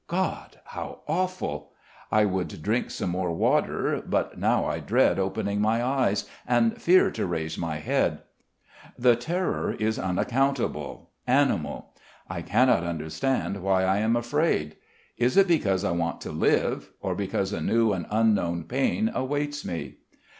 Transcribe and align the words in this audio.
God, 0.07 0.59
how 0.65 1.01
awful! 1.07 1.73
I 2.11 2.25
would 2.25 2.63
drink 2.63 2.89
some 2.89 3.11
more 3.11 3.31
water; 3.31 4.01
but 4.03 4.35
now 4.35 4.65
I 4.65 4.79
dread 4.79 5.19
opening 5.19 5.61
my 5.61 5.83
eyes, 5.83 6.25
and 6.47 6.81
fear 6.81 7.11
to 7.11 7.27
raise 7.27 7.55
my 7.55 7.77
head. 7.77 8.23
The 8.97 9.15
terror 9.15 9.73
is 9.77 9.99
unaccountable, 9.99 11.11
animal. 11.27 11.93
I 12.27 12.41
cannot 12.41 12.83
understand 12.83 13.61
why 13.61 13.83
I 13.83 13.97
am 13.99 14.15
afraid. 14.15 14.75
Is 15.17 15.37
it 15.37 15.47
because 15.47 15.83
I 15.83 15.91
want 15.91 16.19
to 16.21 16.31
live, 16.31 16.89
or 16.99 17.13
because 17.13 17.53
a 17.53 17.61
new 17.61 17.93
and 17.93 18.07
unknown 18.09 18.63
pain 18.63 19.11
awaits 19.13 19.63
me? 19.63 19.97